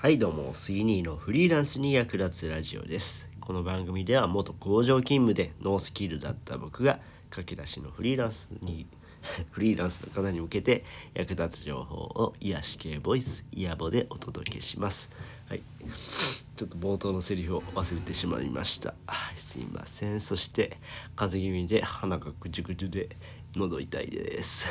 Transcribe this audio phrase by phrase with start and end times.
[0.00, 3.28] はいどうもスギニーのフリーランスに役立つラジオです。
[3.38, 8.86] この番組では元工場勤務でノースキルだった僕が駆け出しのフリーランスに
[9.52, 15.10] フリーランスの方に向けて役立つ情報を癒し系ボイスイヤボでお届けします。
[15.50, 15.60] はい。
[16.56, 18.94] ちょっと冒頭のセリフを忘れてしまいました。
[19.36, 20.22] すいません。
[20.22, 20.78] そして
[21.14, 23.10] 風邪気味で鼻がぐじゅぐじゅで
[23.54, 24.66] 喉痛いです。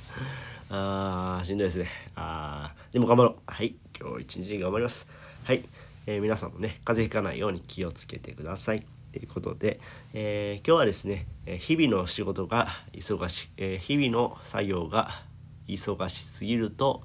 [0.70, 1.88] あーしんどいですね。
[2.16, 3.36] あーでも頑張ろう。
[3.46, 3.76] はい。
[3.98, 5.08] 今日一日頑張ります。
[5.44, 5.64] はい、
[6.06, 8.84] えー、皆さんもね風邪ひかないように気をつけてください。
[9.12, 9.78] ということで、
[10.12, 15.22] えー、今日はですね日々の仕事が忙しい、えー、日々の作業が
[15.68, 17.02] 忙しすぎると、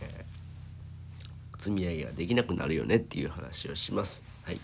[0.00, 0.24] え
[1.62, 4.24] 積み上げができなくなるよねっていう話をします。
[4.42, 4.58] はい。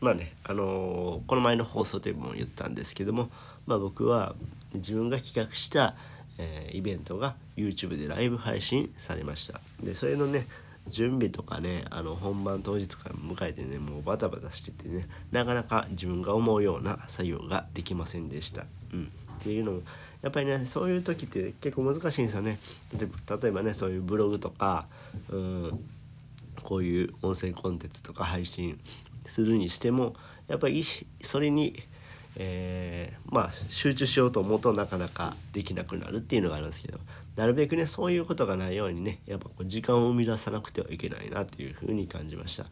[0.00, 3.28] まあね、あのー、この前の放送でも言ったんですけども、
[3.66, 4.34] まあ、僕は
[4.74, 5.96] 自分が企画した、
[6.38, 9.60] えー、イベントが YouTube でライブ配信されました。
[9.82, 10.46] でそれのね
[10.88, 18.64] 準備とかねあの本番当日から迎えてねもうバタバタしててねなかなか自分が思うような作業ができませんでした。
[18.92, 19.08] うん、っ
[19.42, 19.80] ていうのも
[20.22, 22.58] やっぱりねそういう時って結構難しいんですよね。
[22.98, 24.86] 例えばねそういうブログとか
[25.30, 25.84] うん
[26.62, 28.78] こういう音声コンテンツとか配信
[29.24, 30.14] するにしても
[30.48, 30.84] やっぱり
[31.22, 31.82] それに
[32.36, 36.98] えー、まあ集中しようと思うとなかなかできなくなるっていうのがあるんですけど
[37.36, 42.66] なるべくねそういうことがないようにねやっぱこう時間を生み出さなくてはいけないなっていうふうに感じました。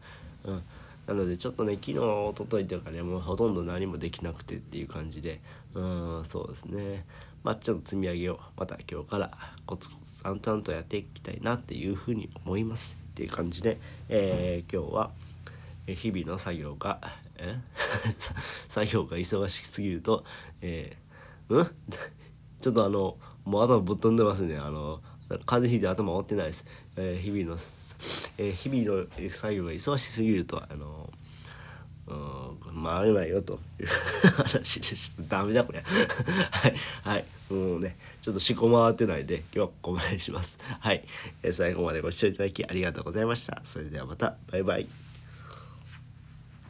[0.44, 0.62] うん、
[1.06, 5.40] なのでちょっとね昨日一昨日とかねもうほとんど何もできなくてっていう感じで
[5.74, 5.80] う
[6.20, 7.04] んそうですね
[7.42, 9.30] まあちょっと積み上げをまた今日から
[9.66, 15.10] コツコツ淡々とやっていきたいなっていうふうに思いますっていう感じで、えー、今日は
[15.86, 17.00] 日々の作業が
[17.36, 17.56] え？
[18.68, 20.24] 作業が忙しすぎると、
[20.62, 21.66] えー、うん？
[22.60, 24.56] ちょっとあのもう頭ぶっ飛んでますね。
[24.58, 25.00] あの
[25.46, 26.64] 風邪ひいて頭折ってないです、
[26.96, 27.56] えー、日々の、
[28.38, 31.12] えー、日々の作業が忙しすぎるとあの
[32.08, 33.60] うん回れないよと。
[33.78, 33.86] い う
[34.36, 35.84] 話でしたダメだこれ
[36.50, 36.74] はい
[37.04, 37.24] はい。
[37.48, 40.58] もうねちょっと思考回ってないで今日はここまでにします。
[40.80, 41.04] はい、
[41.44, 43.60] えー、最後までご視聴いただきありがとうございました。
[43.64, 44.36] それではまた。
[44.50, 45.09] バイバイ。